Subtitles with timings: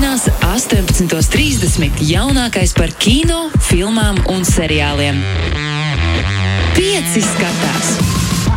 [0.00, 1.98] Sestdienās, 18.30.
[2.08, 5.18] jaunākais par kino, filmām un seriāliem.
[6.72, 7.90] Pieci skatās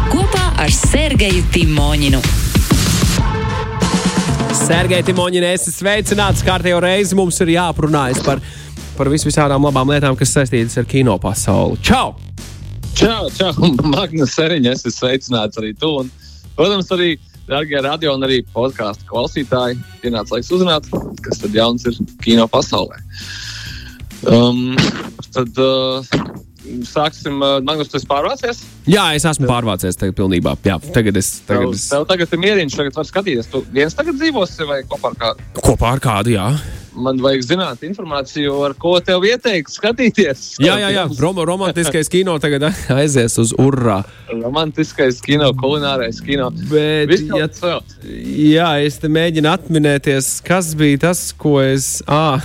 [0.08, 2.22] kopā ar Sergeju Timoņinu.
[4.56, 6.46] Sergei Timoņina, esi sveicināts.
[6.48, 8.40] Kārtējo reizi mums ir jāprunājas par,
[8.96, 11.76] par vis visādām labām lietām, kas saistītas ar kino pasauli.
[11.84, 12.14] Čau!
[12.96, 13.52] Čau, čau,
[13.84, 15.92] Magnus Seriņš, es esmu sveicināts arī tu.
[16.06, 16.16] Un,
[16.56, 20.88] protams, arī, darbie radio un arī podkāstu klausītāji, pienāca laiks uzzināt,
[21.26, 23.02] kas tad jauns ir kino pasaulē.
[24.30, 24.78] Um,
[25.36, 26.14] tad uh,
[26.88, 28.64] sāksim, uh, Magnus, tu esi pārvācies?
[28.88, 30.56] Jā, es esmu pārvācies tagad pilnībā.
[30.68, 31.36] Jā, tagad es.
[31.48, 31.90] Tagad Tev, es...
[31.92, 33.52] tev tagad ir mieriņš, tagad var skatīties.
[33.52, 35.52] Tu viens tagad dzīvosi vai kopā ar kādu?
[35.60, 36.48] Kopā ar kādu, jā.
[36.94, 40.44] Man vajag zināt informāciju, ar ko tev ieteikt skatīties.
[40.62, 41.06] Jā, jā, jā.
[41.22, 42.68] Rom romantiskais kino tagad
[43.00, 44.02] aizies uz urā.
[44.30, 46.52] Romantiskais kino, kulinārais kino.
[46.70, 47.82] Bet, Viss ja, vēl.
[48.54, 51.98] jā, es te mēģinu atminēties, kas bija tas, ko es.
[52.06, 52.38] À.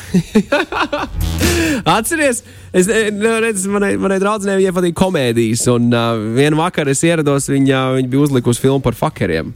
[1.98, 7.48] Atceries, es redzu, manai, manai draudzenei viņai patīk komēdijas, un uh, vienā vakarā es ierados,
[7.52, 9.52] viņa, viņa bija uzlikusi filmu par fakeriem.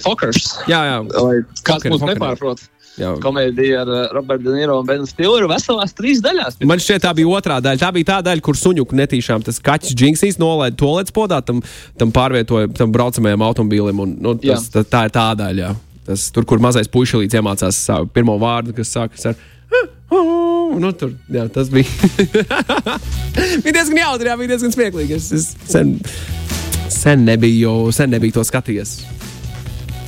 [0.00, 0.54] Fockers.
[0.70, 1.00] Jā, jā.
[1.04, 2.16] Lai kāds Fokeri, mums fokeri.
[2.16, 2.62] nepārprot.
[3.00, 3.12] Jā.
[3.22, 6.60] Komēdija ar uh, Robertu De Niro un Benu Stilleru veselās trīs daļās.
[6.66, 7.82] Man šķiet, tā bija otrā daļa.
[7.82, 11.62] Tā bija tā daļa, kur suņuku netīšām tas kaķis džinksīs nolaida to līdz podā, tam,
[12.00, 14.04] tam pārvietoja tam braucamajam automobīlim.
[14.04, 15.66] Un, nu, tas, tā, tā ir tā daļa.
[15.66, 15.74] Jā.
[16.06, 19.38] Tas, tur, kur mazais puišelīts iemācās savu pirmo vārdu, kas sākas ar.
[20.76, 21.88] Nu, tur, jā, tas bija.
[23.64, 25.18] bija diezgan jautri, jā, bija diezgan smieklīgi.
[25.18, 25.96] Es, es sen,
[26.92, 29.00] sen, nebiju, sen nebiju to skatījies.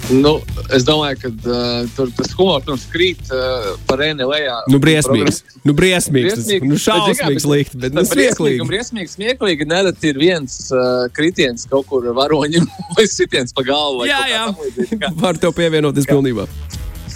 [0.08, 0.38] Nu,
[0.72, 4.56] es domāju, ka uh, tur tas humors protams, krīt uh, par ēni lejā.
[4.72, 5.42] Nu, briesmīgs.
[5.68, 6.38] Nu, briesmīgs.
[6.38, 8.64] Tas, nu, šausmīgs likt, bet nu, smieklīgi.
[8.68, 9.68] Briesmīgi, smieklīgi.
[9.68, 12.64] Nereti ir viens uh, kritiens kaut kur varoņam
[12.96, 14.08] vai sitiens pa galvu.
[14.08, 14.46] Jā, jā.
[14.56, 15.12] līdzīga.
[15.20, 16.48] Varu tev pievienoties pilnībā.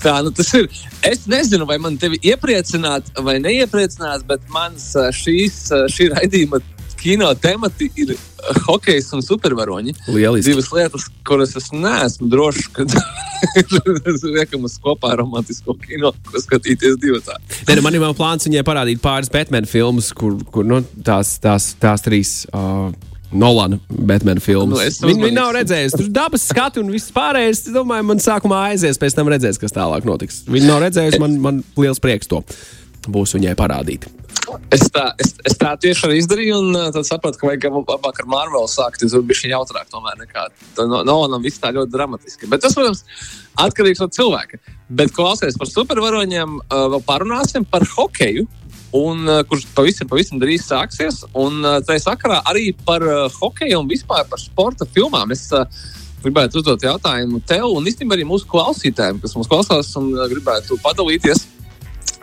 [0.03, 0.69] Tā nu, tas ir.
[1.07, 6.61] Es nezinu, vai man tevi iepriecināt vai neiepriecināt, bet mans šīs, šī raidījuma
[7.03, 9.95] kino temati ir ā, hokejs un supervaroņi.
[10.09, 10.53] Lieliski.
[10.53, 12.87] Divas lietas, kuras es neesmu drošs, ka
[14.37, 17.39] liekamas kopā romantisko kino, ko skatīties divi tā.
[17.69, 21.73] Nē, nu, man ir plāns viņai parādīt pāris Batman filmas, kur, kur nu, tās, tās,
[21.83, 22.43] tās trīs.
[22.53, 22.93] Uh,
[23.33, 24.77] Nolana Batman filmas.
[24.77, 25.97] Nu, es Viņa nav redzējusi.
[26.03, 27.63] Tur dabas skatu un viss pārējais.
[27.65, 30.43] Es domāju, man sākumā aizies, pēc tam redzēs, kas tālāk notiks.
[30.53, 32.43] Viņa nav redzējusi, man, man liels prieks to
[33.11, 34.07] būs viņai parādīt.
[34.75, 38.23] Es tā, es, es tā tieši arī izdarīju, un uh, tad sapratu, ka vajag labāk
[38.23, 39.03] ar Marvelu sākt.
[39.03, 40.47] Tur bija šī jautrāk, tomēr nekā
[40.81, 42.49] no, Nolanam viss tā ļoti dramatiski.
[42.51, 43.05] Bet tas, protams,
[43.63, 44.61] atkarīgs no cilvēka.
[44.93, 48.49] Bet klausies par supervaroņiem, uh, vēl parunāsim par hokeju.
[48.93, 51.23] Un, uh, kurš pavisam, pavisam drīz sāksies.
[51.39, 55.33] Un uh, tā sakarā arī par uh, hokeju un vispār par sporta filmām.
[55.33, 55.65] Es uh,
[56.23, 60.79] gribētu uzdot jautājumu tev un īstenībā arī mūsu klausītājiem, kas mūs klausās un uh, gribētu
[60.85, 61.47] padalīties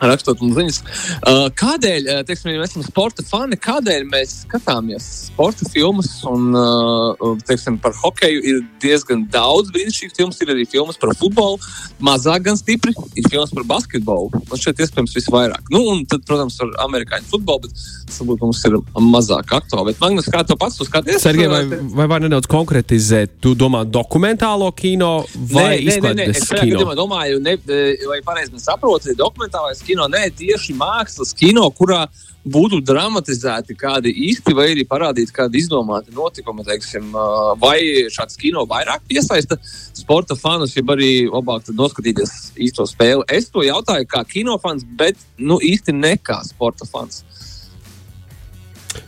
[0.01, 0.79] rakstot mums ziņas.
[1.19, 6.51] Uh, kādēļ, uh, teiksim, ja mēs esam sporta fani, kādēļ mēs skatāmies sporta filmas un,
[6.57, 10.37] uh, teiksim, par hokeju ir diezgan daudz brīnišķīgu filmu.
[10.39, 11.57] Ir arī filmas par futbolu,
[12.03, 12.93] mazāk gan stipri.
[13.19, 14.29] Ir filmas par basketbolu.
[14.49, 15.71] Man šeit iespējams visvairāk.
[15.73, 17.75] Nu, un tad, protams, ar amerikāņu futbolu, bet
[18.07, 18.77] tas varbūt mums ir
[19.09, 19.91] mazāk aktuāli.
[19.91, 21.19] Bet, Magnus, kā tu pats to skaties?
[21.23, 21.63] Sergei, vai,
[21.97, 23.39] vai var nedaudz konkretizēt?
[23.43, 25.11] Tu domā dokumentālo kino
[25.51, 26.77] vai izklaides Es šajā kino?
[26.77, 32.05] gadījumā domāju, ne, e, vai pareizi saprotu, dokumentālais kino, nē, tieši mākslas kino, kurā
[32.49, 37.11] būtu dramatizēti kādi īsti vai arī parādīti kādi izdomāti notikumi, teiksim,
[37.59, 37.79] vai
[38.13, 39.57] šāds kino vairāk piesaista
[39.97, 43.25] sporta fanus, ja arī labāk noskatīties īsto spēli.
[43.27, 47.23] Es to jautāju kā kinofans, bet nu, īsti ne kā sporta fans.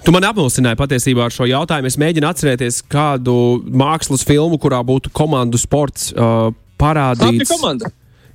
[0.05, 1.89] Tu man apmulsināji patiesībā ar šo jautājumu.
[1.89, 3.33] Es mēģinu atcerēties kādu
[3.65, 7.49] mākslas filmu, kurā būtu komandu sports uh, parādīts.
[7.49, 7.89] komanda.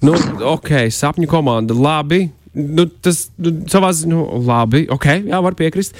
[0.06, 0.14] Nu,
[0.52, 1.74] ok, sapņu komanda.
[1.74, 2.28] Labi.
[2.54, 4.84] Nu, tas nu, savā ziņā, nu, labi.
[4.92, 5.98] Ok, jā, var piekrist.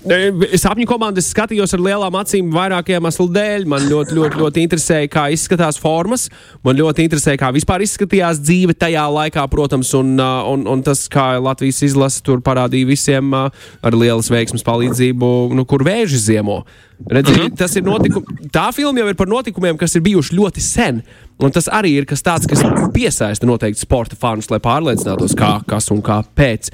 [0.00, 3.66] Sapņu komandas skatījos ar lielām acīm vairāk iemeslu dēļ.
[3.68, 6.28] Man ļoti, ļoti, ļoti interesēja, kā izskatās formas.
[6.64, 11.34] Man ļoti interesēja, kā vispār izskatījās dzīve tajā laikā, protams, un, un, un tas, kā
[11.42, 16.62] Latvijas izlase tur parādīja visiem ar lielas veiksmes palīdzību, nu, kur vēži ziemo.
[17.00, 17.54] Redzi, Mhm.
[17.56, 18.48] tas ir notikums.
[18.52, 21.02] Tā filma jau ir par notikumiem, kas ir bijuši ļoti sen.
[21.40, 22.60] Un tas arī ir kas tāds, kas
[22.92, 26.68] piesaista noteikti sporta fanus, lai pārliecinātos, kā, kas un kāpēc.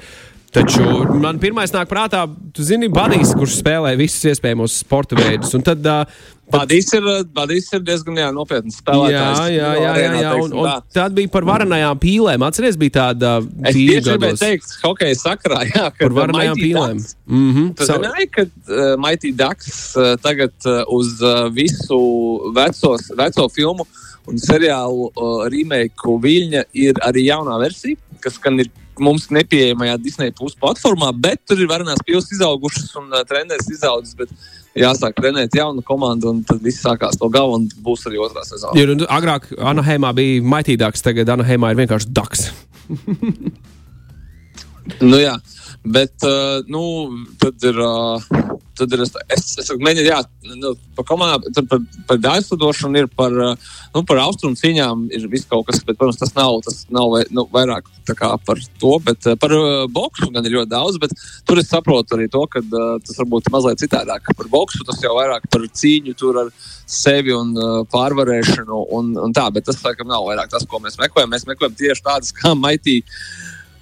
[0.55, 0.83] Taču
[1.19, 2.23] man pirmais nāk prātā,
[2.55, 5.51] tu zini, Badijs, kurš spēlē visus iespējamos sporta veidus.
[5.57, 6.05] Un tad, uh,
[6.53, 9.41] Badīs ir, Badīs ir diezgan jā, nopietns jā, spēlētājs.
[9.51, 10.31] jā, jā, jā, jā.
[10.39, 10.75] Un, un tā.
[10.95, 12.45] tad bija par varenajām pīlēm.
[12.47, 17.03] Atceries, bija tāda Es tīra tieši gribēju teikt, hokeja sakrā, jā, par varenajām pīlēm.
[17.27, 17.69] Mm -hmm.
[17.75, 22.01] Tu zināji, ka uh, Mighty Ducks uh, tagad uh, uz uh, visu
[22.55, 23.83] vecos, veco filmu
[24.27, 28.71] un seriālu uh, remake Viļņa ir arī jaunā versija, kas gan ir
[29.03, 34.15] mums nepieejamajā Disneja puses platformā, bet tur ir varenās pils izaugušas un uh, treneris izaudzis.
[34.17, 34.33] Bet
[34.77, 38.77] jāsāk trenēt jaunu komandu, un tad viss sākās no gala, un būs arī otrā sezona.
[38.79, 42.47] Ir, agrāk Anaheimā bija maitīgāks, tagad Anaheimā ir vienkārši daks.
[45.09, 45.35] nu, jā,
[45.85, 46.83] bet uh, nu,
[47.41, 47.81] tad ir.
[47.81, 50.21] Uh, tad ir es, es, mēģinu, jā,
[50.61, 55.67] nu, par komandām, par, par aizlidošanu ir par, nu, par austrumu cīņām ir viss kaut
[55.69, 59.53] kas, bet, protams, tas nav, tas nav vai, nu, vairāk kā par to, bet par
[59.53, 61.13] uh, boksu gan ir ļoti daudz, bet
[61.47, 64.31] tur es saprotu arī to, ka tas varbūt ir mazliet citādāk.
[64.37, 66.51] Par boksu tas jau vairāk par cīņu tur ar
[66.87, 67.53] sevi un
[67.91, 71.33] pārvarēšanu un, un tā, bet tas, laikam, nav vairāk tas, ko mēs meklējam.
[71.33, 73.01] Mēs meklējam tieši tādas kā Mighty,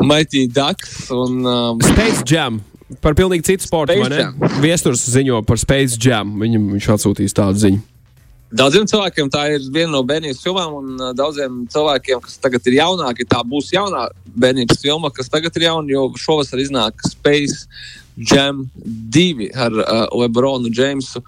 [0.01, 2.63] Mighty Ducks un um, Space Jam.
[3.01, 3.97] Par pilnīgi citu sportu.
[4.61, 6.35] Viesturs ziņo par Space Jam.
[6.41, 7.81] Viņam viņš atsūtīs tādu ziņu.
[8.55, 12.77] Daudziem cilvēkiem tā ir viena no bērnības filmām, un uh, daudziem cilvēkiem, kas tagad ir
[12.77, 14.05] jaunāki, tā būs jaunā
[14.37, 17.65] bērnības filma, kas tagad ir jauna, jo šovasar iznāk Space
[18.15, 18.61] Jam
[19.11, 21.19] 2 ar uh, Lebronu Jamesu,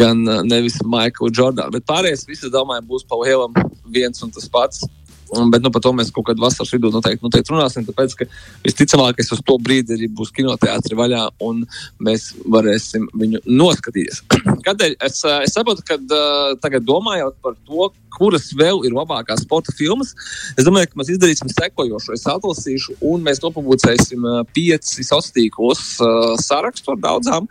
[0.00, 1.76] gan uh, nevis Maiklu Jordānu.
[1.76, 3.54] Bet pārējais, visi, domāju, būs pa lielam
[3.92, 4.82] viens un tas pats.
[5.26, 7.86] Bet nu, par to mēs kaut kādā vasaras vidū noteikti, noteikti runāsim.
[7.88, 8.28] Tāpēc, ka
[8.62, 11.64] visticamākais uz to brīdi arī būs kinoteātris vaļā un
[12.06, 14.22] mēs varēsim viņu noskatīties.
[14.66, 14.98] Kādēļ?
[15.08, 20.14] Es, es saprotu, ka uh, tagad domājot par to, kuras vēl ir labākās sporta filmas,
[20.56, 22.14] es domāju, ka mēs izdarīsim sekojošo.
[22.16, 27.50] Es atlasīšu, un mēs nopublicēsim uh, pieci sastīklos uh, sarakstu ar daudzām,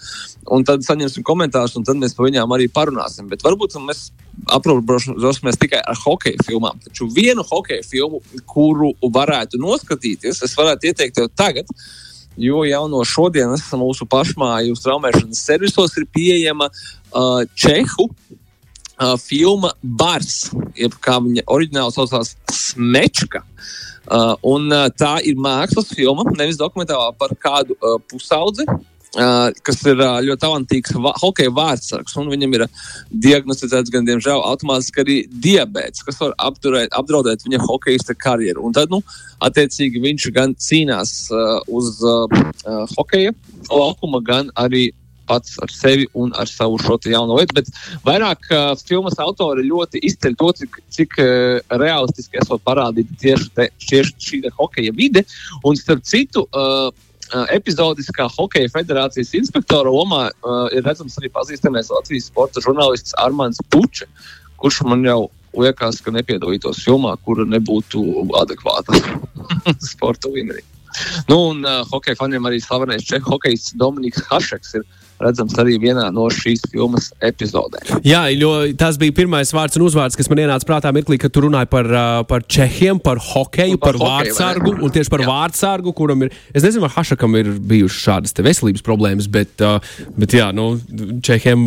[0.56, 3.30] un tad saņemsim komentārus, un tad mēs par viņām arī parunāsim.
[3.30, 4.08] Bet varbūt mēs
[4.52, 6.80] aprobežosimies tikai ar hokeja filmām.
[6.84, 11.70] Taču vienu hokeja filmu, kuru varētu noskatīties, es varētu ieteikt jau tagad.
[12.38, 20.50] Jo jau no šodienas mūsu pašmāju straumēšanas servisos ir pieejama uh, Čehu uh, filma Bars,
[20.76, 23.46] jeb kā viņa oriģināli saucās Smečka.
[24.06, 29.80] Uh, un, uh, tā ir mākslas filma, nevis dokumentālā par kādu uh, pusaudzi, Uh, kas
[29.88, 32.18] ir ļoti talantīgs hokeja vārdsargs.
[32.32, 32.66] Viņam ir
[33.26, 38.66] diagnosticēts gan, diemžēl, automātiski arī diabetes, kas var apturēt, apdraudēt viņa hokeja karjeru.
[38.68, 39.02] Un tad, nu,
[39.46, 42.28] attiecīgi, viņš gan cīnās uh, uz uh,
[42.98, 43.34] hokeja
[43.72, 44.90] laukuma, gan arī
[45.26, 47.56] pats ar sevi un ar savu šo jauno lietu.
[47.58, 47.72] Bet
[48.06, 53.70] vairāk uh, filmas autori ļoti izceļ to, cik, cik uh, realistiski esot parādīta tieši, te,
[53.88, 55.26] tieši šī hokeja vide.
[55.66, 56.92] Un starp citu, uh,
[57.54, 64.06] epizodiskā hokeja federācijas inspektora lomā uh, ir redzams arī pazīstamais Latvijas sporta žurnālists Armāns Pučs,
[64.62, 68.04] kurš man jau liekas, ka nepiedalītos filmā, kura nebūtu
[68.42, 68.98] adekvāta
[69.92, 70.62] sporta līmenī.
[71.30, 74.86] Nu, un uh, hokeja faniem arī slavenais čehu hokejs Dominiks Hašeks ir
[75.22, 78.02] redzams arī vienā no šīs filmas epizodēm.
[78.06, 81.46] Jā, jo tas bija pirmais vārds un uzvārds, kas man ienāca prātā mirklī, kad tu
[81.46, 81.90] runāji par,
[82.30, 85.30] par čehiem, par hokeju, par, par vārdsargu un tieši par jā.
[85.32, 89.66] vārdsargu, kuram ir, es nezinu, vai Hašakam ir bijušas šādas veselības problēmas, bet,
[90.20, 90.74] bet jā, nu,
[91.26, 91.66] čehiem,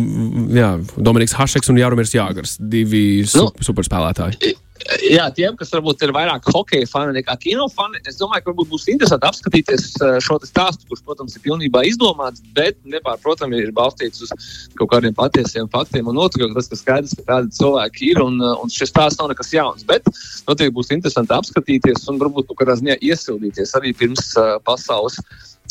[0.55, 4.55] jā, Dominiks Hašeks un Jārumirs Jāgars, divi nu, superspēlētāji.
[5.03, 8.69] Jā, tiem, kas varbūt ir vairāk hokeja fani nekā kino fani, es domāju, ka varbūt
[8.71, 14.23] būs interesanti apskatīties eh, šo stāstu, kurš, protams, ir pilnībā izdomāts, bet nepārprotami ir balstīts
[14.23, 14.33] uz
[14.79, 16.55] kaut kādiem patiesiem faktiem un notikumiem.
[16.55, 19.85] Tas ir skaidrs, ka tādi cilvēki ir un, eh, un šis stāsts nav nekas jauns.
[19.89, 20.07] Bet
[20.47, 25.19] noteikti būs interesanti apskatīties un varbūt kaut kādā ziņā iesildīties arī pirms uh, pasaules.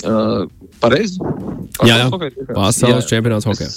[0.07, 0.45] Uh,
[0.79, 1.19] pareizi?
[1.83, 2.11] Jā, jā.
[2.53, 3.73] Pasaules čempionāts hokeja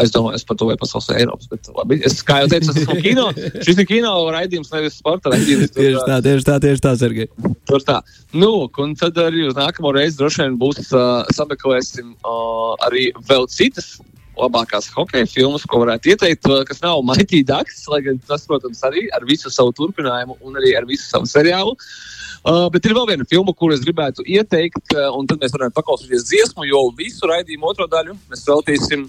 [0.00, 1.48] aizdomājos par to, vai pasaules vai Eiropas.
[1.50, 3.26] Bet, labi, es, kā jau teicu, tas ir kino.
[3.66, 5.72] Šis ir kino raidījums, nevis sporta raidījums.
[5.78, 7.30] tieši tā, tieši tā, tieši tā, Sergei.
[7.70, 8.00] Tur tā.
[8.36, 13.48] Nu, un tad arī uz nākamo reizi droši vien būs uh, sameklēsim uh, arī vēl
[13.52, 13.98] citas
[14.40, 19.06] labākās hokeja filmas, ko varētu ieteikt, kas nav Mighty Ducks, lai gan tas, protams, arī
[19.16, 21.76] ar visu savu turpinājumu un arī ar visu savu seriālu.
[22.40, 25.74] Uh, bet ir vēl viena filma, kuru es gribētu ieteikt, uh, un tad mēs varam
[25.76, 29.08] paklausīties dziesmu, jo visu raidījumu otro daļu mēs veltīsim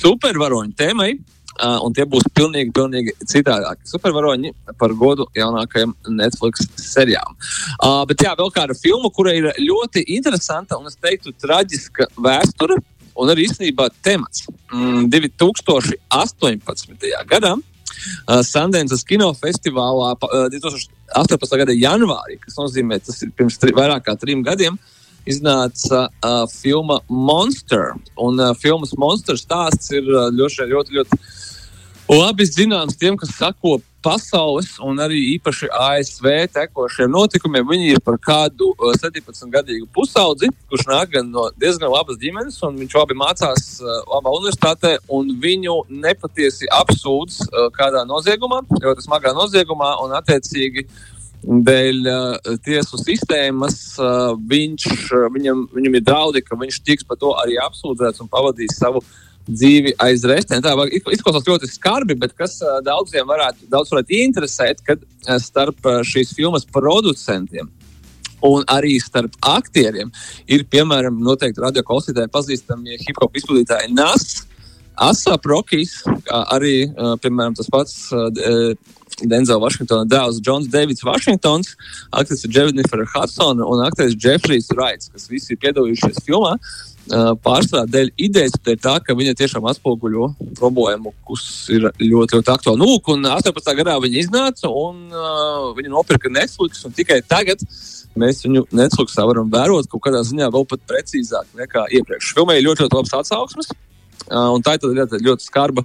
[0.00, 1.12] supervaroņu tēmai.
[1.52, 3.84] Uh, un tie būs pilnīgi, pilnīgi citādāki.
[3.84, 7.36] Supervaroņi par godu jaunākajam Netflix serijām.
[7.76, 12.78] Uh, bet jā, vēl kāda filma, kurai ir ļoti interesanta un es teiktu, traģiska vēsture
[13.20, 14.46] un arī īstenībā temats.
[14.72, 17.04] Mm, 2018.
[17.34, 21.60] gadā uh, Sundance kinofestivālā uh, 2018.
[21.60, 24.91] gada janvārī, kas nozīmē, tas ir pirms tri, vairāk kā trim gadiem, uh,
[25.28, 27.92] iznāca uh, filma Monster.
[28.16, 31.22] Un uh, filmas Monster stāsts ir uh, ļoti, ļoti, ļoti
[32.12, 36.26] labi zināms tiem, kas sako pasaules un arī īpaši ASV
[36.56, 37.64] tekošiem notikumiem.
[37.68, 42.98] Viņi ir par kādu uh, 17-gadīgu pusaudzi, kurš nāk no diezgan labas ģimenes, un viņš
[43.04, 49.94] abi mācās uh, labā universitātē, un viņu nepatiesi apsūdz uh, kādā noziegumā, ļoti smagā noziegumā,
[50.02, 50.88] un attiecīgi
[51.42, 57.18] dēļ uh, tiesu sistēmas uh, viņš, uh, viņam, viņam ir draudi, ka viņš tiks par
[57.18, 59.02] to arī apsūdzēts un pavadīs savu
[59.48, 60.62] dzīvi aiz restēm.
[60.62, 65.82] Tā izklausās ļoti skarbi, bet kas uh, daudziem varētu, daudz varētu interesēt, kad uh, starp
[65.88, 67.70] uh, šīs filmas producentiem.
[68.42, 70.08] Un arī starp aktieriem
[70.50, 73.92] ir, piemēram, noteikti radioklausītāji pazīstami hip hop izpildītāji
[75.46, 75.92] Rokijs,
[76.26, 76.90] kā arī,
[77.22, 77.94] piemēram, tas pats
[79.28, 81.74] Denzela Vašingtona dēls Džons Davids Vašingtons,
[82.10, 86.56] aktrise Jennifer Hudsona un aktieris Jeffrijs Raits, kas visi ir piedalījušies filmā.
[87.02, 92.52] Uh, pārsvarā dēļ idejas, dēļ tā, ka viņa tiešām atspoguļo problēmu, kas ir ļoti, ļoti
[92.54, 92.78] aktuāla.
[92.78, 93.72] Nu, un 18.
[93.80, 97.64] gadā viņa iznāca un uh, viņa nopirka Netflix, un tikai tagad
[98.14, 102.36] mēs viņu Netflixā varam vērot kaut kādā ziņā vēl pat precīzāk nekā iepriekš.
[102.36, 103.74] Filmai ļoti, ļoti labs atsauksmes.
[103.74, 103.91] Uh,
[104.64, 105.84] tā ir ļoti, ļoti skarba,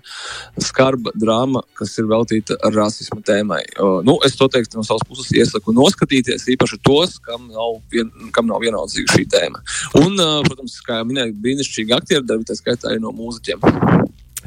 [0.62, 3.62] skarba drāma, kas ir veltīta rasisma tēmai.
[4.08, 8.48] Nu, es to teiktu no savas puses, iesaku noskatīties, īpaši tos, kam nav, vien, kam
[8.50, 9.64] nav vienaldzīga šī tēma.
[10.04, 13.64] Un, protams, kā jau minēju, brīnišķīgi aktieri, tā skaitā arī no mūziķiem.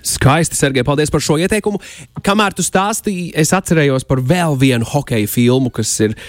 [0.07, 1.79] Skaisti, Sergei, paldies par šo ieteikumu.
[2.25, 6.21] Kamēr tu stāstīji, es atcerējos par vēl vienu hokeja filmu, kas ir uh,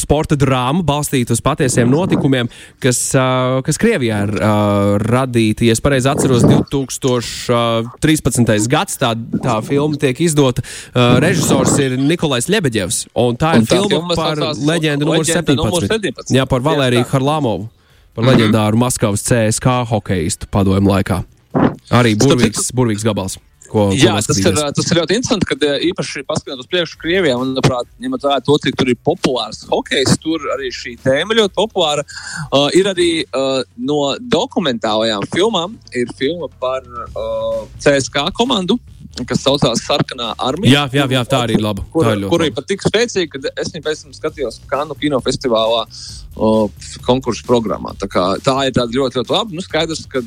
[0.00, 2.46] sporta drāma, balstīta uz patiesiem notikumiem,
[2.82, 4.42] kas, uh, kas Krievijā ir uh,
[5.02, 5.64] radīta.
[5.68, 8.68] Ja es pareizi atceros, 2013.
[8.70, 9.10] gads tā,
[9.44, 10.60] tā filma tiek izdota.
[10.94, 15.56] Uh, režisors ir Nikolais Lebeģevs, un tā ir un tā filma par leģendu numur 17.
[15.60, 16.34] Numur 17.
[16.34, 17.64] Jā, par Valēriju Harlamovu,
[18.14, 18.32] par -hmm.
[18.32, 21.18] leģendāru Maskavas CSK hokeistu padomu laikā.
[21.92, 23.36] Arī burvīgs, burvīgs gabals.
[23.74, 27.34] Ko, Jā, ko tas ir, tas ir ļoti interesanti, ka īpaši paskatoties uz priekšu Krievijā,
[27.40, 31.56] un, manuprāt, ņemot vērā to, cik tur ir populārs hokejs, tur arī šī tēma ļoti
[31.56, 32.04] populāra.
[32.50, 38.78] Uh, ir arī uh, no dokumentālajām filmām, ir filma par uh, CSK komandu,
[39.28, 40.72] kas saucās Sarkanā armija.
[40.74, 41.84] Jā, jā, jā tā arī ir laba.
[41.94, 45.84] Kur, ir kur pat tik spēcīga, ka es viņu pēc tam skatījos Kanu kinofestivālā
[47.06, 47.94] konkursu programmā.
[48.00, 49.54] Tā, kā, tā ir ļoti, ļoti labi.
[49.54, 50.22] Nu, skaidrs, ka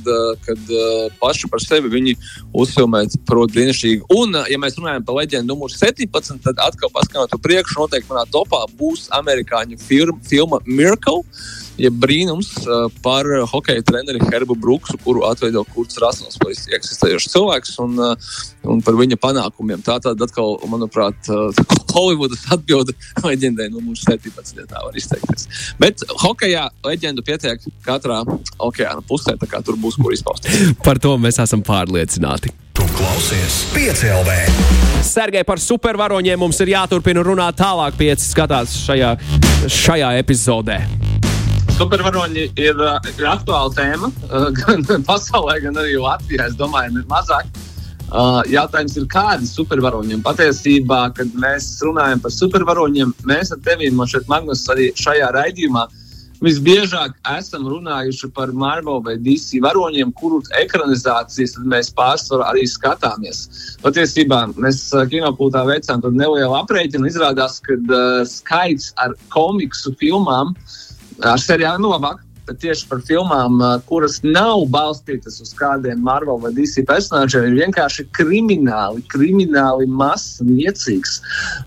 [1.19, 2.15] paši par sevi viņi
[2.55, 4.07] uzfilmēt, protams, brīnišķīgi.
[4.15, 8.63] Un, ja mēs runājam par leģendu numuru 17, tad atkal paskatot priekšu, noteikti manā topā
[8.79, 11.25] būs amerikāņu firma, filma Miracle
[11.81, 12.51] ja brīnums
[13.05, 17.99] par hokeja treneri Herbu Brooksu, kuru atveido Kurts Rasels, kas ir eksistējošs cilvēks, un,
[18.67, 19.83] un par viņa panākumiem.
[19.85, 21.29] Tā tad atkal, manuprāt,
[21.97, 22.93] Holivudas atbilde
[23.25, 24.63] leģendai no mūsu 17.
[24.69, 25.47] tā var izteikties.
[25.81, 28.21] Bet hokejā leģendu pietiek katrā
[28.61, 30.73] okeāna pusē, tā kā tur būs kur izpausties.
[30.87, 32.53] Par to mēs esam pārliecināti.
[32.77, 34.37] Tu klausies piecēlē.
[35.07, 39.15] Sergei par supervaroņiem mums ir jāturpina runāt tālāk, pieci skatās šajā,
[39.65, 40.81] šajā epizodē
[41.77, 42.79] supervaroņi ir,
[43.11, 44.09] ir aktuāla tēma
[44.59, 46.47] gan pasaulē, gan arī Latvijā.
[46.49, 47.49] Es domāju, ir mazāk.
[48.07, 50.21] Uh, jautājums ir, kādi supervaroņi?
[50.25, 55.83] Patiesībā, kad mēs runājam par supervaroņiem, mēs ar tevi, Mašet Magnus, arī šajā raidījumā
[56.41, 63.43] visbiežāk esam runājuši par Marvel vai DC varoņiem, kuru ekranizācijas mēs pārsvarā arī skatāmies.
[63.83, 64.81] Patiesībā mēs
[65.11, 67.11] kinopūtā veicām nelielu aprēķinu.
[67.11, 70.83] Izrādās, ka uh, skaits ar komiksu filmām uh,
[71.23, 71.39] ar
[71.81, 72.23] labāk.
[72.47, 73.59] Bet tieši par filmām,
[73.89, 81.17] kuras nav balstītas uz kādiem Marvel vai DC personāžiem, ir vienkārši krimināli, krimināli mazs, niecīgs.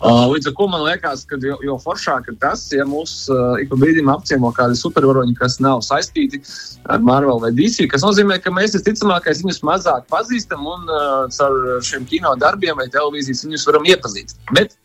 [0.01, 3.29] Uh, līdz ar to man liekas, ka jo, jo foršāk ir tas, ja mūs
[3.61, 6.41] ik pa brīdim apciemo kādi supervaroņi, kas nav saistīti
[6.89, 10.89] ar Marvel vai DC, kas nozīmē, ka mēs visticamākais viņus mazāk pazīstam un
[11.37, 14.33] caur šiem kino darbiem vai televīzijas viņus varam iepazīt.
[14.57, 14.81] Bet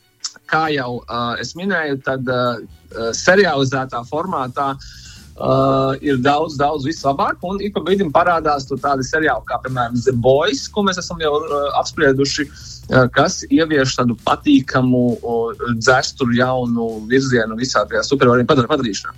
[0.52, 2.60] kā jau uh, es minēju, tad uh,
[3.16, 7.42] serializētā formātā uh, ir daudz, daudz vislabāk.
[7.44, 11.36] Un ik pa brīdim parādās tādi seriāli, kā piemēram The Boys, ko mēs esam jau
[11.42, 12.48] uh, apsprieduši.
[12.86, 19.16] Uh, kas ievieš tādu patīkamu, uh, dzēstu, jaunu virzienu visā tajā supervariem padarīšanā.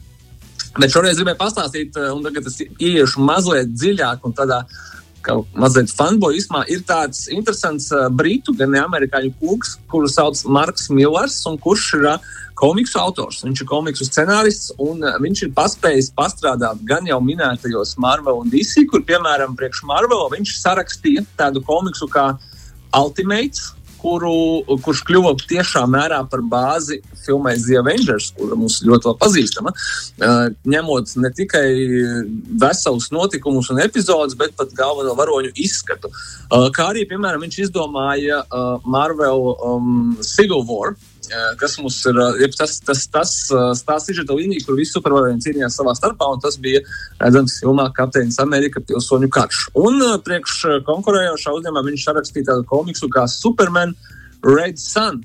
[0.77, 4.96] Bet šoreiz gribēju pastāstīt, un tagad es ieiešu mazliet dziļāk un tādā uh,
[5.27, 11.39] ka mazliet fanboismā ir tāds interesants uh, britu, gan amerikāņu kungs, kuru sauc Marks Millers,
[11.49, 13.43] un kurš ir uh, komiksu autors.
[13.45, 18.51] Viņš ir komiksu scenārists, un uh, viņš ir paspējis pastrādāt gan jau minētajos Marvel un
[18.53, 22.31] DC, kur, piemēram, priekš Marvel viņš sarakstīja tādu komiksu kā
[22.97, 24.33] Ultimates, kuru,
[24.85, 29.73] kurš kļuva tiešā mērā par bāzi filmai The Avengers, kura mums ļoti labi pazīstama.
[30.17, 31.67] Uh, ņemot ne tikai
[32.61, 36.11] veselus notikumus un epizodus, bet pat galveno varoņu izskatu.
[36.47, 40.95] Uh, kā arī, piemēram, viņš izdomāja uh, Marvel um, Civil War
[41.59, 43.31] kas mums ir tas, tas, tas,
[43.87, 46.83] tā sižeta līnija, kur visi supervaroņi cīnījās savā starpā, un tas bija
[47.21, 49.63] redzams filmā Kapteinis Amerika pilsoņu karš.
[49.79, 53.95] Un priekš konkurējošā uzņēmumā viņš sarakstīja tādu komiksu kā Superman
[54.45, 55.23] Red Sun.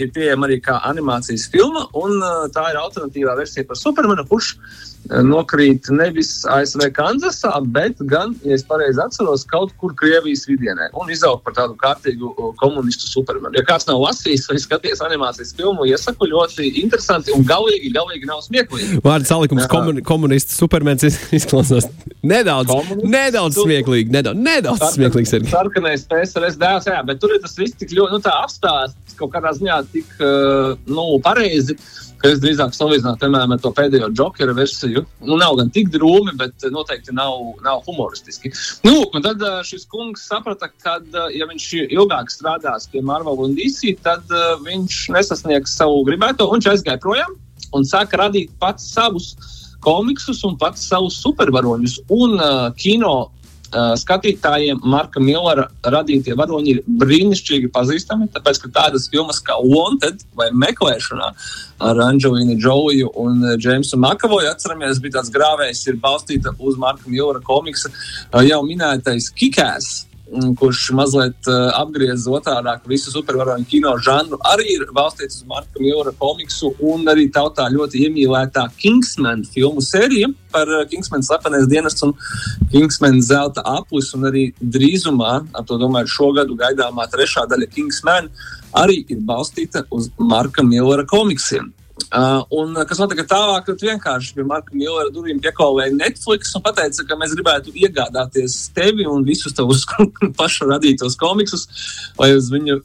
[0.00, 2.22] Ir pieejama arī kā animācijas filma, un
[2.54, 4.54] tā ir alternatīvā versija par Supermanu, kurš
[5.20, 11.10] nokrīt nevis ASV Kanzasā, bet gan, ja es pareizi atceros, kaut kur Krievijas vidienē un
[11.12, 13.54] izaug par tādu kārtīgu komunistu supermenu.
[13.58, 18.40] Ja kāds nav lasījis vai skaties animācijas filmu, iesaku ļoti interesanti un galīgi, galīgi nav
[18.46, 19.02] smieklīgi.
[19.04, 21.04] Vārds salikums komuni komunists supermens
[21.34, 21.88] izklausās
[22.22, 25.34] nedaudz, komunists, nedaudz smieklīgi, nedaudz, nedaudz sarkan, smieklīgs.
[25.52, 29.34] Sarkanais PSRS dēls, jā, bet tur ir tas viss tik ļoti, nu tā apstāsts kaut
[29.34, 34.54] kādā ziņā tik, uh, nu, pareizi ka es drīzāk salīdzinātu piemēram, ar to pēdējo jokera
[34.56, 35.04] versiju.
[35.26, 38.52] Nu, nav gan tik drūmi, bet noteikti nav, nav humoristiski.
[38.86, 40.98] Nu, un tad šis kungs saprata, ka,
[41.34, 44.30] ja viņš ilgāk strādās pie Marvel un DC, tad
[44.66, 47.34] viņš nesasniegs savu gribēto, viņš aizgāja projām
[47.76, 49.32] un sāka radīt pats savus
[49.82, 51.98] komiksus un pats savus supervaroņus.
[52.14, 53.32] Un uh, kino
[53.72, 58.28] Uh, skatītājiem Marka Millera radītie varoņi ir brīnišķīgi pazīstami.
[58.34, 61.30] Tāpēc, ka tādas filmas kā Wanted vai Meklēšanā
[61.88, 67.40] ar Anģelīnu Džoliju un Džeimsu Makavoju atceramies, bija tāds grāvējs, ir balstīta uz Marka Millera
[67.40, 69.92] komiksa uh, jau minētais Kikēs
[70.58, 76.14] kurš mazliet uh, apgriez otrādi visu supervaroņu kino žanru, arī ir balstīts uz Marka Mjūra
[76.18, 82.14] komiksu un arī tautā ļoti iemīlētā Kingsman filmu sērija par uh, Kingsman slepenais dienests un
[82.72, 88.32] Kingsman zelta aplis, un arī drīzumā, ap to domāju, šogad gaidāmā trešā daļa Kingsman
[88.78, 91.72] arī ir balstīta uz Marka Mjūra komiksiem.
[92.08, 97.04] Uh, un kas notika tālāk, kad vienkārši pie Marka Millera durvīm piekolēja Netflix un teica,
[97.08, 99.84] ka mēs gribētu iegādāties tevi un visus tavus
[100.40, 101.66] pašu radītos komiksus,
[102.18, 102.80] lai uz viņu,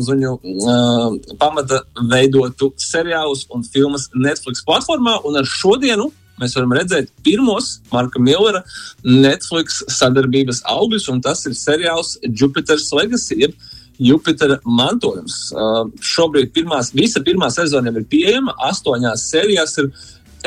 [0.00, 5.18] uz viņu uh, pamata veidotu seriālus un filmas Netflix platformā.
[5.28, 6.10] Un ar šodienu
[6.40, 8.62] mēs varam redzēt pirmos Marka Millera
[9.04, 13.42] Netflix sadarbības augļus, un tas ir seriāls Jupiter's Legacy.
[13.44, 13.56] Jeb,
[14.00, 15.50] Jupitera mantojums.
[15.52, 19.90] Uh, šobrīd pirmās, visa pirmā sezona ir pieejama, astoņās sērijās ir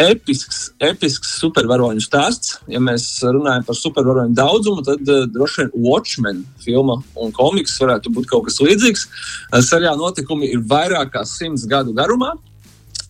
[0.01, 2.55] episks, episks supervaroņu stāsts.
[2.71, 8.13] Ja mēs runājam par supervaroņu daudzumu, tad uh, droši vien Watchmen filma un komiks varētu
[8.15, 9.05] būt kaut kas līdzīgs.
[9.51, 12.33] Uh, Seriāla notikumi ir vairāk kā simts gadu garumā.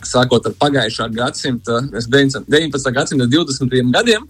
[0.04, 2.92] Sākot ar pagājušā gadsimta, 19.
[2.92, 3.72] gadsimta 20.
[3.94, 4.28] gadsimtu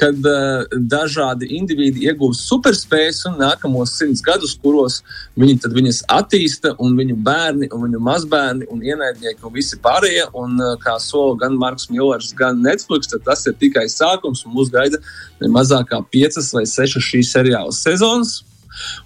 [0.00, 5.00] kad uh, dažādi indivīdi iegūst superspējas un nākamos simts gadus, kuros
[5.38, 10.26] viņi viņas attīsta, un viņu bērni, un viņu mazbērni, un ienaidnieki un visi pārējie.
[10.40, 14.72] Un, uh, kā sola gan Marks Millers, gan Netflix, tas ir tikai sākums, un mūs
[14.72, 15.00] gaida
[15.40, 18.40] ne mazāk kā piecas vai sešas šīs seriāla sezonas,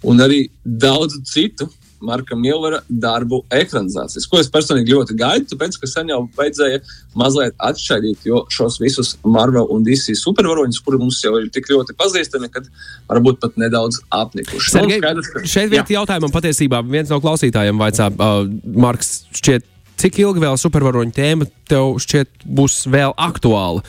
[0.07, 1.69] un arī daudz citu
[2.05, 6.81] Marka Millera darbu ekranizācijas, ko es personīgi ļoti gaidu, tāpēc, ka sen jau vajadzēja
[7.19, 12.51] mazliet atšķaidīt šos visus Marvel un DC supervaroņus, kuri mums jau ir tik ļoti pazīstami,
[12.53, 12.69] kad
[13.11, 14.73] varbūt pat nedaudz apnikuši.
[14.73, 18.41] Nu, Sergei, skaidrs, ka, šeit vieta jautājumam patiesībā viens no klausītājiem vaicā, uh,
[18.87, 19.69] Marks, šķiet,
[20.01, 23.85] cik ilgi vēl supervaroņu tēma tev šķiet būs vēl aktuāla?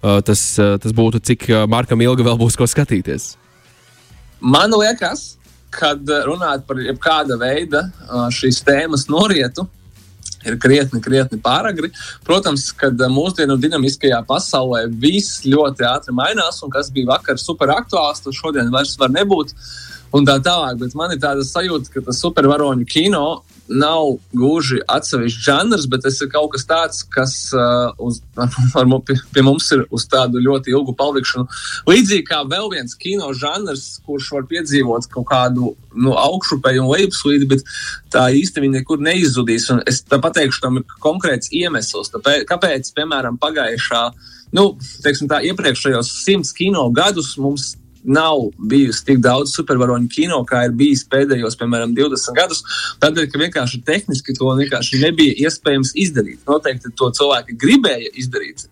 [0.00, 3.34] Uh, tas, uh, tas būtu, cik Markam ilgi vēl būs ko skatīties.
[4.40, 5.34] Man liekas,
[5.74, 9.66] kad eh, runājot par jebkāda veida eh, šīs tēmas norietu,
[10.46, 11.92] ir krietni, krietni pāragri.
[12.26, 17.72] Protams, kad eh, mūsdienu dinamiskajā pasaulē viss ļoti ātri mainās, un kas bija vakar super
[17.76, 19.54] aktuāls, tas šodien vairs var nebūt.
[20.16, 23.24] Un tā tālāk, bet man ir tāda sajūta, ka tas supervaroņu kino
[23.70, 28.20] nav gluži atsevišķs žanrs, bet tas ir kaut kas tāds, kas uh, uz,
[28.78, 31.46] ar, pie, mums ir uz tādu ļoti ilgu palikšanu.
[31.88, 37.48] Līdzīgi kā vēl viens kino žanrs, kurš var piedzīvot kaut kādu nu, augšupeju un lejupslīdi,
[37.50, 37.64] bet
[38.12, 39.70] tā viņi nekur neizzudīs.
[39.74, 44.04] Un es pateikšu, tam ir konkrēts iemesls, tāpēc, kāpēc, piemēram, pagājušā.
[44.56, 44.72] Nu,
[45.04, 50.74] teiksim, tā, iepriekšējos simts kino gadus mums nav bijusi tik daudz supervaroņu kino, kā ir
[50.76, 52.62] bijis pēdējos, piemēram, 20 gadus.
[53.02, 56.40] Tādēļ, ka vienkārši tehniski to vienkārši nebija iespējams izdarīt.
[56.48, 58.66] Noteikti to cilvēki gribēja izdarīt,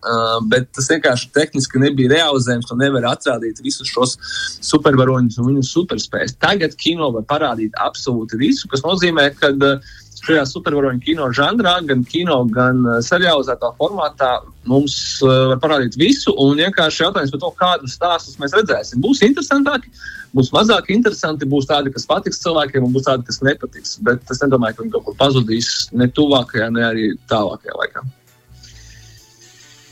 [0.51, 4.17] bet tas vienkārši tehniski nebija realizējams un nevar atrādīt visus šos
[4.65, 6.37] supervaroņus un viņu superspējas.
[6.41, 12.03] Tagad kino var parādīt absolūti visu, kas nozīmē, ka uh, šajā supervaroņu kino žanrā, gan
[12.07, 14.31] kino, gan uh, serializētā formātā
[14.69, 16.35] mums uh, var parādīt visu.
[16.39, 19.01] Un vienkārši jautājums par to, kādus stāstus mēs redzēsim.
[19.03, 19.91] Būs interesantāki,
[20.35, 23.97] būs mazāk interesanti, būs tādi, kas patiks cilvēkiem, un būs tādi, kas nepatiks.
[24.05, 28.07] Bet es nedomāju, ka viņi kaut kur pazudīs ne tuvākajā, ne arī tālākajā laikā.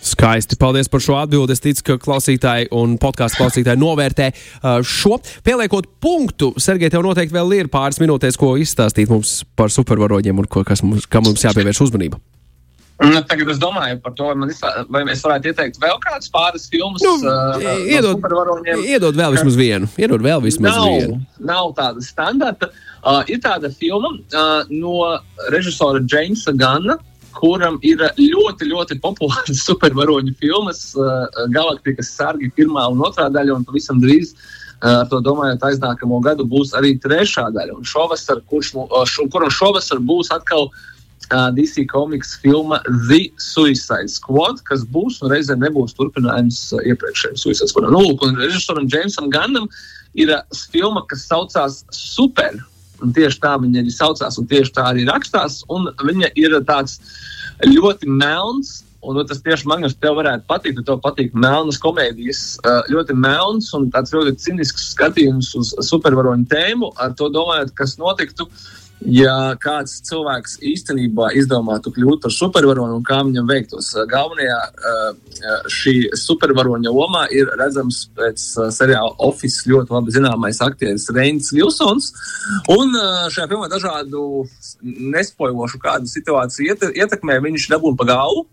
[0.08, 0.58] Skaisti.
[0.60, 1.56] Paldies par šo atbildi.
[1.56, 5.20] Es ticu, ka klausītāji un podkāstu klausītāji novērtē uh, šo.
[5.48, 10.50] Pieliekot punktu, Sergei, tev noteikti vēl ir pāris minūtes, ko izstāstīt mums par supervaroņiem un
[10.50, 12.22] ko, kas mums, kam mums jāpievērš uzmanība.
[12.98, 17.04] Nu, tagad es domāju par to, izsā, vai es varētu ieteikt vēl kādus pāris filmus.
[17.06, 19.89] Nu, uh, iedod, no iedod vēl vismaz vienu.
[20.02, 21.20] Iedod vēl vismaz nav, vienu.
[21.46, 22.72] Nav tāda standarta.
[23.04, 25.12] Uh, ir tāda filma uh, no
[25.54, 26.98] režisora Jamesa Gana,
[27.38, 33.67] kuram ir ļoti, ļoti populāras supervaroņu filmas, uh, Galaktikas sargi, pirmā un otrā daļa, un
[33.67, 34.36] pavisam drīz.
[34.78, 37.80] Uh, to domājot, aiznākamo gadu būs arī trešā daļa.
[37.80, 42.78] Un šovasar, kurš, uh, šo, kuram šovasar būs atkal uh, DC komiks filma
[43.10, 47.89] The Suicide Squad, kas būs un reizē nebūs turpinājums uh, iepriekšējiem Suicide Squad.
[47.89, 49.65] Nu, un režisoram Jamesam Gannam
[50.13, 52.62] ir uh, filma, kas saucās Super.
[53.04, 55.62] Un tieši tā viņa arī saucās, un tieši tā arī rakstās.
[56.02, 57.00] Viņa ir tāds
[57.66, 62.42] ļoti melns, un nu, tas tieši man, kas tev varētu patikt, tev patīk melnas komēdijas,
[62.92, 68.50] ļoti melns un tāds ļoti cinisks skatījums uz supervaroņu tēmu, ar to domājot, kas notiktu.
[69.06, 74.58] Ja kāds cilvēks īstenībā izdomātu kļūt par supervaroni un kā viņam veiktos, galvenajā
[75.70, 78.42] šī supervaroņa lomā ir redzams pēc
[78.74, 82.10] seriāla Office ļoti labi zināmais aktieris Reins Vilsons.
[82.74, 82.98] Un
[83.34, 84.48] šajā filmā dažādu
[84.82, 88.48] nespojošu kādu situāciju ietekmē viņš dabūna pa galvu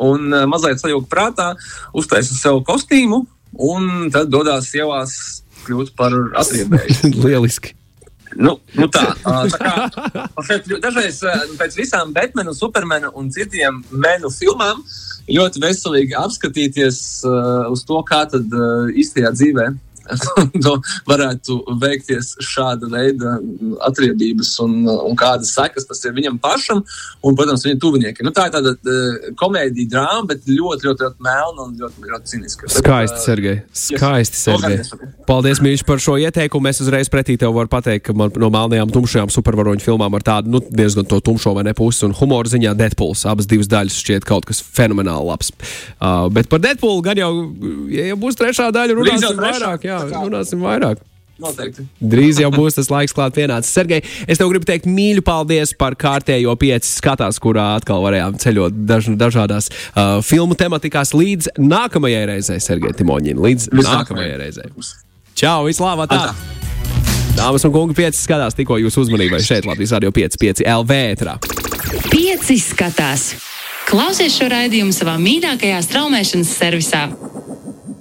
[0.00, 1.50] un mazliet sajūta prātā,
[1.96, 3.24] uztaisa sev kostīmu
[3.72, 5.18] un tad dodas ielās
[5.64, 7.12] kļūt par atriebēju.
[7.24, 7.79] Lieliski!
[8.38, 11.22] Nu, nu tā, tā kā dažreiz
[11.58, 14.84] pēc visām Batmana, Supermana un citiem menu filmām
[15.30, 19.32] ļoti veselīgi apskatīties uh, uz to, kā tad uh, īstajā
[20.14, 20.76] dzīvē
[21.10, 23.36] varētu veikties šāda veida
[23.86, 28.26] atriebības un, un kādas sekas tas ir viņam pašam un, protams, viņa tuviniekiem.
[28.26, 32.32] Nu, tā ir tāda uh, komēdija drāma, bet ļoti, ļoti, ļoti melna un ļoti, ļoti
[32.34, 32.70] ciniska.
[32.72, 33.62] Skaisti, Sergei.
[33.76, 34.80] Skaisti, Sergei.
[35.28, 36.70] Paldies, Mīļš, par šo ieteikumu.
[36.70, 40.54] Es uzreiz pretī tev varu pateikt, ka man no melnajām, tumšajām supervaroņu filmām ar tādu
[40.56, 43.26] nu, diezgan to tumšo vai ne pusi un humoru ziņā Deadpools.
[43.30, 45.52] Abas divas daļas šķiet kaut kas fenomenāli labs.
[46.00, 47.30] Uh, bet par Deadpoolu gan jau,
[47.92, 49.86] ja jau būs trešā daļa, runāsim vairāk.
[49.86, 51.04] Jā, runāsim vairāk.
[51.40, 51.86] Noteikti.
[52.04, 53.72] Drīz jau būs tas laiks, klāt pienācis.
[53.72, 58.82] Sergei, es tev gribu teikt mīļu paldies par kārtējo pieci skatās, kurā atkal varējām ceļot
[58.88, 63.40] daž, dažādās uh, filmu tematikās līdz nākamajai reizei, Sergei Timoņina.
[63.40, 64.68] Līdz nākamajai reizei.
[65.40, 66.12] Čau, vislabāk!
[66.12, 66.34] Tā!
[67.38, 71.38] Dāmas un kungi, pieci skatās tikko jūsu uzmanībai šeit Latvijas radio 5, 5 LV ētrā.
[72.10, 73.30] Pieci skatās!
[73.88, 77.06] Klausies šo raidījumu savā mīļākajā straumēšanas servisā!